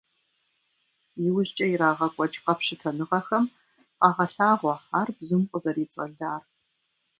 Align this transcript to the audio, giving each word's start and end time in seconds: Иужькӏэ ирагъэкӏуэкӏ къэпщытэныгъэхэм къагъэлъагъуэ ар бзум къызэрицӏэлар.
Иужькӏэ 1.25 1.65
ирагъэкӏуэкӏ 1.73 2.41
къэпщытэныгъэхэм 2.43 3.45
къагъэлъагъуэ 3.99 4.75
ар 4.99 5.09
бзум 5.17 5.43
къызэрицӏэлар. 5.51 6.41